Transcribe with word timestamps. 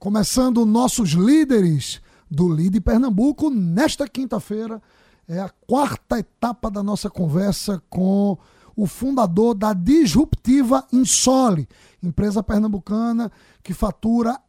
Começando 0.00 0.64
nossos 0.64 1.10
líderes 1.10 2.00
do 2.30 2.48
Lide 2.48 2.80
Pernambuco 2.80 3.50
nesta 3.50 4.08
quinta-feira. 4.08 4.80
É 5.28 5.38
a 5.38 5.50
quarta 5.50 6.18
etapa 6.18 6.70
da 6.70 6.82
nossa 6.82 7.10
conversa 7.10 7.82
com 7.90 8.38
o 8.74 8.86
fundador 8.86 9.54
da 9.54 9.74
disruptiva 9.74 10.86
Insole, 10.90 11.68
empresa 12.02 12.42
pernambucana 12.42 13.30
que 13.62 13.74
fatura, 13.74 14.40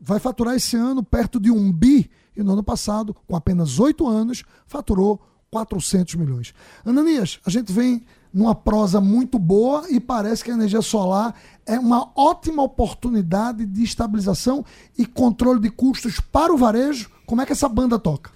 vai 0.00 0.18
faturar 0.18 0.54
esse 0.54 0.76
ano 0.78 1.02
perto 1.02 1.38
de 1.38 1.50
um 1.50 1.70
bi 1.70 2.10
e 2.34 2.42
no 2.42 2.54
ano 2.54 2.64
passado, 2.64 3.14
com 3.26 3.36
apenas 3.36 3.78
oito 3.78 4.08
anos, 4.08 4.44
faturou 4.66 5.20
400 5.50 6.14
milhões. 6.14 6.54
Ananias, 6.86 7.38
a 7.44 7.50
gente 7.50 7.70
vem 7.70 8.02
numa 8.36 8.54
prosa 8.54 9.00
muito 9.00 9.38
boa 9.38 9.86
e 9.88 9.98
parece 9.98 10.44
que 10.44 10.50
a 10.50 10.54
energia 10.54 10.82
solar 10.82 11.34
é 11.64 11.78
uma 11.78 12.10
ótima 12.14 12.62
oportunidade 12.62 13.64
de 13.64 13.82
estabilização 13.82 14.62
e 14.98 15.06
controle 15.06 15.58
de 15.58 15.70
custos 15.70 16.20
para 16.20 16.52
o 16.52 16.56
varejo. 16.58 17.10
Como 17.24 17.40
é 17.40 17.46
que 17.46 17.52
essa 17.52 17.66
banda 17.66 17.98
toca? 17.98 18.30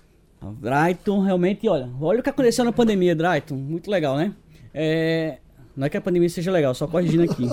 Drayton, 0.58 1.20
realmente, 1.20 1.68
olha, 1.68 1.90
olha 2.00 2.20
o 2.20 2.22
que 2.22 2.30
aconteceu 2.30 2.64
na 2.64 2.72
pandemia, 2.72 3.14
Drayton, 3.14 3.56
muito 3.56 3.90
legal, 3.90 4.16
né? 4.16 4.32
É, 4.72 5.36
não 5.76 5.86
é 5.86 5.90
que 5.90 5.98
a 5.98 6.00
pandemia 6.00 6.30
seja 6.30 6.50
legal, 6.50 6.74
só 6.74 6.86
corrigindo 6.86 7.24
aqui. 7.24 7.46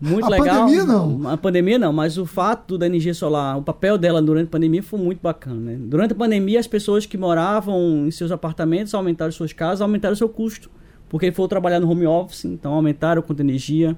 Muito 0.00 0.26
a 0.26 0.30
legal. 0.30 0.48
A 0.48 0.60
pandemia 0.62 0.84
não. 0.84 1.28
A 1.28 1.36
pandemia 1.36 1.78
não, 1.78 1.92
mas 1.92 2.18
o 2.18 2.26
fato 2.26 2.76
da 2.76 2.86
energia 2.86 3.14
solar, 3.14 3.56
o 3.56 3.62
papel 3.62 3.96
dela 3.96 4.20
durante 4.20 4.48
a 4.48 4.50
pandemia 4.50 4.82
foi 4.82 4.98
muito 4.98 5.20
bacana. 5.22 5.60
Né? 5.60 5.76
Durante 5.78 6.10
a 6.10 6.16
pandemia, 6.16 6.58
as 6.58 6.66
pessoas 6.66 7.06
que 7.06 7.16
moravam 7.16 8.04
em 8.04 8.10
seus 8.10 8.32
apartamentos 8.32 8.92
aumentaram 8.92 9.30
suas 9.30 9.52
casas, 9.52 9.80
aumentaram 9.80 10.16
seu 10.16 10.28
custo 10.28 10.68
porque 11.08 11.30
foram 11.32 11.48
trabalhar 11.48 11.80
no 11.80 11.90
home 11.90 12.06
office, 12.06 12.44
então 12.44 12.72
aumentaram 12.74 13.20
o 13.20 13.22
quanto 13.22 13.38
de 13.38 13.44
energia. 13.44 13.96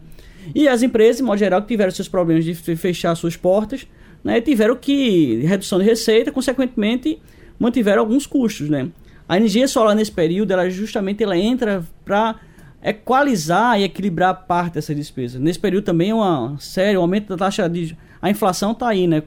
E 0.54 0.68
as 0.68 0.82
empresas, 0.82 1.20
em 1.20 1.24
modo 1.24 1.38
geral, 1.38 1.60
que 1.62 1.68
tiveram 1.68 1.90
seus 1.90 2.08
problemas 2.08 2.44
de 2.44 2.54
fechar 2.54 3.14
suas 3.14 3.36
portas, 3.36 3.86
né, 4.22 4.40
tiveram 4.40 4.76
que 4.76 5.40
redução 5.42 5.78
de 5.78 5.84
receita, 5.84 6.30
consequentemente 6.30 7.18
mantiveram 7.58 8.02
alguns 8.02 8.26
custos, 8.26 8.68
né? 8.68 8.88
A 9.28 9.36
energia 9.36 9.66
solar 9.66 9.94
nesse 9.94 10.12
período, 10.12 10.52
ela 10.52 10.68
justamente 10.70 11.22
ela 11.22 11.36
entra 11.36 11.84
para 12.04 12.36
equalizar 12.82 13.80
e 13.80 13.84
equilibrar 13.84 14.46
parte 14.46 14.74
dessa 14.74 14.94
despesa. 14.94 15.38
Nesse 15.38 15.58
período 15.58 15.84
também 15.84 16.10
é 16.10 16.14
uma 16.14 16.56
sério, 16.60 17.00
o 17.00 17.02
aumento 17.02 17.28
da 17.28 17.36
taxa 17.36 17.68
de 17.68 17.96
a 18.20 18.30
inflação 18.30 18.72
está 18.72 18.88
aí, 18.88 19.06
né, 19.06 19.22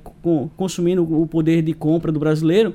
consumindo 0.58 1.04
o 1.04 1.28
poder 1.28 1.62
de 1.62 1.74
compra 1.74 2.12
do 2.12 2.20
brasileiro. 2.20 2.74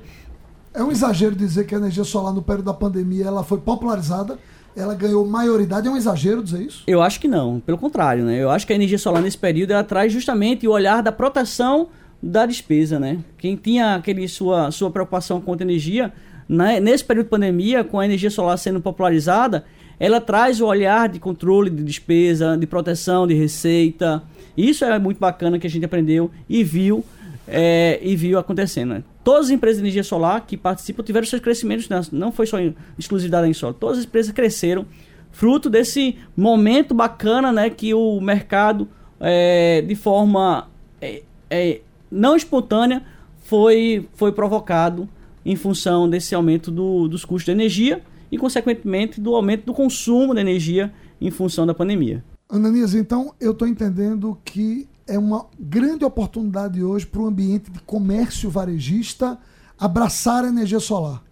É 0.74 0.82
um 0.82 0.90
exagero 0.90 1.34
dizer 1.36 1.64
que 1.66 1.74
a 1.74 1.78
energia 1.78 2.04
solar 2.04 2.34
no 2.34 2.42
período 2.42 2.66
da 2.66 2.74
pandemia 2.74 3.26
ela 3.26 3.44
foi 3.44 3.58
popularizada 3.58 4.38
ela 4.76 4.94
ganhou 4.94 5.26
maioridade. 5.26 5.86
É 5.86 5.90
um 5.90 5.96
exagero 5.96 6.42
dizer 6.42 6.62
isso? 6.62 6.82
Eu 6.86 7.00
acho 7.00 7.20
que 7.20 7.28
não. 7.28 7.60
Pelo 7.60 7.78
contrário, 7.78 8.24
né? 8.24 8.42
Eu 8.42 8.50
acho 8.50 8.66
que 8.66 8.72
a 8.72 8.76
energia 8.76 8.98
solar 8.98 9.22
nesse 9.22 9.38
período 9.38 9.70
ela 9.70 9.84
traz 9.84 10.12
justamente 10.12 10.66
o 10.66 10.72
olhar 10.72 11.02
da 11.02 11.12
proteção 11.12 11.88
da 12.22 12.46
despesa, 12.46 12.98
né? 12.98 13.18
Quem 13.38 13.54
tinha 13.56 13.94
aquele 13.94 14.26
sua, 14.26 14.70
sua 14.70 14.90
preocupação 14.90 15.40
com 15.40 15.52
a 15.52 15.56
energia, 15.60 16.12
né? 16.48 16.80
nesse 16.80 17.04
período 17.04 17.26
de 17.26 17.30
pandemia, 17.30 17.84
com 17.84 18.00
a 18.00 18.04
energia 18.04 18.30
solar 18.30 18.56
sendo 18.58 18.80
popularizada, 18.80 19.64
ela 20.00 20.20
traz 20.20 20.60
o 20.60 20.66
olhar 20.66 21.08
de 21.08 21.20
controle 21.20 21.70
de 21.70 21.84
despesa, 21.84 22.56
de 22.56 22.66
proteção 22.66 23.26
de 23.26 23.34
receita. 23.34 24.22
Isso 24.56 24.84
é 24.84 24.98
muito 24.98 25.18
bacana 25.18 25.58
que 25.58 25.66
a 25.66 25.70
gente 25.70 25.84
aprendeu 25.84 26.30
e 26.48 26.64
viu 26.64 27.04
é, 27.46 27.98
e 28.02 28.16
viu 28.16 28.38
acontecendo. 28.38 28.94
Né? 28.94 29.04
Todas 29.22 29.46
as 29.46 29.50
empresas 29.50 29.78
de 29.78 29.84
energia 29.84 30.04
solar 30.04 30.44
que 30.46 30.56
participam 30.56 31.02
tiveram 31.02 31.26
seus 31.26 31.42
crescimentos, 31.42 31.88
né? 31.88 32.00
não 32.12 32.32
foi 32.32 32.46
só 32.46 32.58
exclusividade 32.98 33.48
em 33.48 33.52
solo, 33.52 33.74
todas 33.74 33.98
as 33.98 34.04
empresas 34.04 34.32
cresceram, 34.32 34.86
fruto 35.32 35.68
desse 35.68 36.16
momento 36.36 36.94
bacana 36.94 37.52
né, 37.52 37.68
que 37.68 37.92
o 37.92 38.20
mercado, 38.20 38.88
é, 39.20 39.82
de 39.82 39.94
forma 39.96 40.68
é, 41.00 41.22
é, 41.50 41.80
não 42.10 42.36
espontânea, 42.36 43.02
foi, 43.40 44.08
foi 44.14 44.32
provocado 44.32 45.08
em 45.44 45.56
função 45.56 46.08
desse 46.08 46.34
aumento 46.34 46.70
do, 46.70 47.08
dos 47.08 47.24
custos 47.24 47.44
de 47.44 47.50
energia 47.50 48.02
e, 48.30 48.38
consequentemente, 48.38 49.20
do 49.20 49.34
aumento 49.34 49.66
do 49.66 49.74
consumo 49.74 50.34
de 50.34 50.40
energia 50.40 50.92
em 51.20 51.30
função 51.30 51.66
da 51.66 51.74
pandemia. 51.74 52.24
Ananias, 52.48 52.94
então 52.94 53.34
eu 53.40 53.52
estou 53.52 53.66
entendendo 53.66 54.38
que 54.44 54.88
é 55.06 55.18
uma 55.18 55.46
grande 55.58 56.04
oportunidade 56.04 56.82
hoje 56.82 57.06
para 57.06 57.20
o 57.20 57.26
ambiente 57.26 57.70
de 57.70 57.80
comércio 57.80 58.50
varejista 58.50 59.38
abraçar 59.78 60.44
a 60.44 60.48
energia 60.48 60.80
solar. 60.80 61.22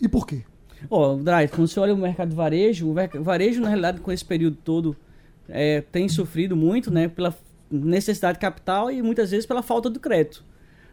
E 0.00 0.08
por 0.08 0.26
quê? 0.26 0.42
Ó, 0.88 1.12
oh, 1.12 1.16
Drive, 1.16 1.50
quando 1.50 1.68
você 1.68 1.78
olha 1.78 1.94
o 1.94 1.96
mercado 1.96 2.30
de 2.30 2.34
varejo, 2.34 2.88
o 2.88 3.22
varejo, 3.22 3.60
na 3.60 3.68
realidade, 3.68 4.00
com 4.00 4.10
esse 4.10 4.24
período 4.24 4.56
todo, 4.64 4.96
é, 5.48 5.80
tem 5.80 6.08
sofrido 6.08 6.56
muito, 6.56 6.90
né, 6.90 7.08
pela 7.08 7.36
necessidade 7.70 8.34
de 8.34 8.40
capital 8.40 8.90
e 8.90 9.02
muitas 9.02 9.30
vezes 9.30 9.46
pela 9.46 9.62
falta 9.62 9.90
do 9.90 10.00
crédito. 10.00 10.44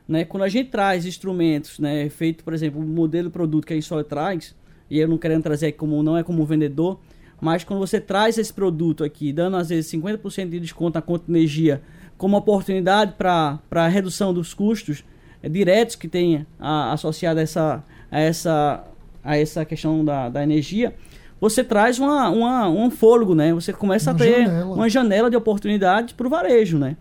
Né? 0.07 0.25
Quando 0.25 0.43
a 0.43 0.49
gente 0.49 0.69
traz 0.69 1.05
instrumentos, 1.05 1.79
né, 1.79 2.09
feito, 2.09 2.43
por 2.43 2.53
exemplo, 2.53 2.81
o 2.81 2.85
modelo 2.85 3.29
de 3.29 3.33
produto 3.33 3.65
que 3.65 3.73
a 3.73 3.77
Insole 3.77 4.03
traz, 4.03 4.55
e 4.89 4.99
eu 4.99 5.07
não 5.07 5.17
querendo 5.17 5.43
trazer 5.43 5.71
como 5.73 6.01
não 6.03 6.17
é 6.17 6.23
como 6.23 6.45
vendedor, 6.45 6.99
mas 7.39 7.63
quando 7.63 7.79
você 7.79 7.99
traz 7.99 8.37
esse 8.37 8.53
produto 8.53 9.03
aqui, 9.03 9.31
dando 9.31 9.57
às 9.57 9.69
vezes 9.69 9.91
50% 9.91 10.49
de 10.49 10.59
desconto 10.59 10.95
na 10.95 11.01
conta 11.01 11.25
de 11.25 11.31
energia 11.31 11.81
como 12.17 12.38
oportunidade 12.38 13.13
para 13.17 13.59
a 13.72 13.88
redução 13.88 14.33
dos 14.33 14.53
custos 14.53 15.03
é, 15.41 15.50
diretos 15.50 15.95
que 15.95 16.07
tem 16.07 16.45
a, 16.59 16.94
associado 16.94 17.39
a 17.39 17.44
essa, 17.44 17.83
a, 18.11 18.19
essa, 18.19 18.83
a 19.23 19.38
essa 19.38 19.66
questão 19.66 20.03
da, 20.03 20.29
da 20.29 20.44
energia, 20.44 20.95
você 21.39 21.63
traz 21.63 22.00
uma, 22.00 22.29
uma, 22.29 22.67
um 22.67 22.89
fôlego, 22.89 23.35
né? 23.35 23.53
Você 23.53 23.72
começa 23.72 24.09
uma 24.11 24.16
a 24.16 24.19
ter 24.19 24.45
janela. 24.45 24.75
uma 24.75 24.89
janela 24.89 25.29
de 25.29 25.35
oportunidade 25.35 26.16
para 26.16 26.25
o 26.25 26.29
varejo, 26.29 26.77
né? 26.77 26.97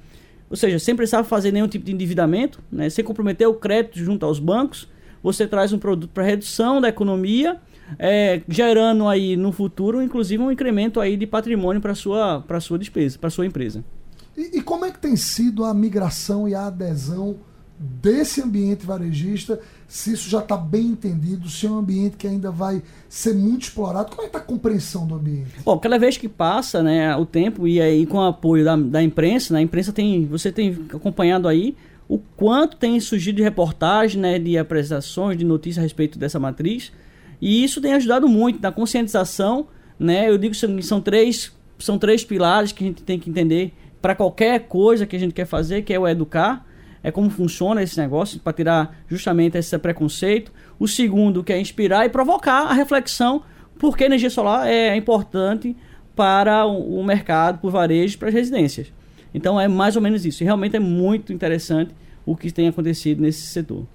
Ou 0.49 0.57
seja, 0.57 0.79
sem 0.79 0.95
precisar 0.95 1.25
fazer 1.25 1.51
nenhum 1.51 1.67
tipo 1.67 1.85
de 1.85 1.93
endividamento, 1.93 2.61
né? 2.71 2.89
sem 2.89 3.05
comprometer 3.05 3.49
o 3.49 3.55
crédito 3.55 3.99
junto 3.99 4.25
aos 4.25 4.39
bancos, 4.39 4.89
você 5.23 5.47
traz 5.47 5.73
um 5.73 5.79
produto 5.79 6.11
para 6.11 6.23
redução 6.23 6.81
da 6.81 6.89
economia, 6.89 7.57
é, 7.99 8.41
gerando 8.49 9.09
aí 9.09 9.37
no 9.37 9.51
futuro, 9.51 10.01
inclusive, 10.01 10.41
um 10.41 10.53
incremento 10.53 11.01
aí 11.01 11.17
de 11.17 11.27
patrimônio 11.27 11.83
para 11.83 11.95
sua 11.95 12.45
para 12.47 12.61
sua 12.61 12.79
despesa, 12.79 13.19
para 13.19 13.31
sua 13.31 13.45
empresa. 13.47 13.85
E, 14.37 14.59
e, 14.59 14.63
como 14.63 14.85
é 14.85 14.91
que 14.91 14.99
tem 14.99 15.17
sido 15.17 15.65
a 15.65 15.73
migração 15.73 16.49
e 16.49 16.55
a 16.55 16.67
adesão 16.67 17.37
desse 17.79 18.43
ambiente 18.43 18.85
varejista? 18.85 19.61
Se 19.89 20.13
isso 20.13 20.29
já 20.29 20.41
está 20.41 20.57
bem 20.57 20.89
entendido, 20.89 21.49
se 21.49 21.67
é 21.67 21.71
um 21.71 21.79
ambiente 21.79 22.17
que 22.17 22.27
ainda 22.27 22.51
vai 22.51 22.83
ser 23.09 23.35
muito 23.35 23.63
explorado, 23.63 24.11
como 24.11 24.23
é 24.23 24.25
que 24.25 24.37
está 24.37 24.39
a 24.39 24.43
compreensão 24.43 25.07
do 25.07 25.15
ambiente? 25.15 25.53
Bom, 25.65 25.79
cada 25.79 25.99
vez 25.99 26.17
que 26.17 26.29
passa 26.29 26.83
né, 26.83 27.17
o 27.17 27.25
tempo 27.25 27.67
e 27.67 27.81
aí 27.81 28.05
com 28.05 28.19
o 28.19 28.25
apoio 28.25 28.65
da, 28.65 28.77
da 28.77 29.03
imprensa, 29.03 29.55
né, 29.55 29.61
a 29.61 29.63
imprensa 29.63 29.93
tem, 29.93 30.27
você 30.27 30.53
tem 30.53 30.87
acompanhado 30.93 31.49
aí 31.49 31.77
o 32.09 32.19
quanto 32.19 32.77
tem 32.77 32.99
surgido 33.01 33.37
de 33.37 33.43
reportagem, 33.43 34.21
né, 34.21 34.39
de 34.39 34.57
apresentações, 34.57 35.37
de 35.37 35.45
notícias 35.45 35.79
a 35.79 35.83
respeito 35.83 36.19
dessa 36.19 36.39
matriz, 36.39 36.93
e 37.41 37.65
isso 37.65 37.81
tem 37.81 37.95
ajudado 37.95 38.29
muito 38.29 38.61
na 38.61 38.73
conscientização, 38.73 39.67
né? 39.99 40.29
Eu 40.29 40.39
digo 40.39 40.55
que 40.55 40.83
são 40.83 41.01
três, 41.01 41.53
são 41.79 41.99
três 41.99 42.25
pilares 42.25 42.73
que 42.73 42.85
a 42.85 42.87
gente 42.87 43.03
tem 43.03 43.19
que 43.19 43.29
entender 43.29 43.73
para 44.01 44.15
qualquer 44.15 44.69
coisa 44.69 45.07
que 45.07 45.17
a 45.17 45.19
gente 45.19 45.35
quer 45.35 45.47
fazer, 45.47 45.83
que 45.83 45.93
é 45.93 45.99
o 45.99 46.07
educar, 46.07 46.67
é 47.03 47.11
como 47.11 47.31
funciona 47.31 47.83
esse 47.83 47.97
negócio, 47.99 48.41
para 48.41 48.53
tirar 48.53 48.97
justamente 49.09 49.57
esse 49.57 49.79
preconceito. 49.79 50.53
O 50.79 50.89
segundo, 50.89 51.45
que 51.45 51.53
é 51.53 51.61
inspirar 51.61 52.05
e 52.05 52.09
provocar 52.09 52.63
a 52.63 52.73
reflexão, 52.73 53.43
porque 53.79 54.05
a 54.05 54.07
energia 54.07 54.31
solar 54.31 54.67
é 54.67 54.97
importante 54.97 55.77
para 56.17 56.67
o 56.67 57.05
mercado, 57.05 57.59
para 57.59 57.69
o 57.69 57.71
varejo, 57.71 58.19
para 58.19 58.29
as 58.29 58.35
residências. 58.35 58.93
Então 59.33 59.61
é 59.61 59.69
mais 59.69 59.97
ou 59.97 60.03
menos 60.03 60.25
isso. 60.25 60.43
E 60.43 60.45
realmente 60.45 60.77
é 60.77 60.81
muito 60.81 61.33
interessante 61.33 61.95
o 62.25 62.35
que 62.35 62.51
tem 62.51 62.69
acontecido 62.69 63.21
nesse 63.21 63.43
setor. 63.43 63.87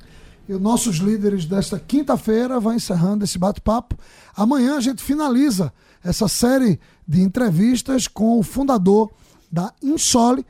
E 0.48 0.54
os 0.54 0.62
nossos 0.62 0.98
líderes 0.98 1.46
desta 1.46 1.80
quinta-feira 1.80 2.60
vão 2.60 2.74
encerrando 2.74 3.24
esse 3.24 3.38
bate-papo. 3.38 3.98
Amanhã 4.36 4.78
a 4.78 4.82
gente 4.82 5.02
finaliza 5.02 5.74
essa 6.04 6.28
série 6.28 6.80
de 7.08 7.22
entrevistas 7.22 8.08
com 8.08 8.40
o 8.40 8.44
fundador 8.44 9.12
da 9.52 9.74
Insole, 9.82 10.46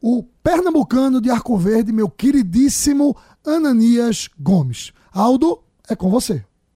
o 0.00 0.22
pernambucano 0.42 1.20
de 1.20 1.30
Arco 1.30 1.56
Verde, 1.56 1.92
meu 1.92 2.08
queridíssimo 2.08 3.16
Ananias 3.44 4.28
Gomes. 4.38 4.92
Aldo, 5.12 5.62
é 5.88 5.94
com 5.94 6.10
você. 6.10 6.44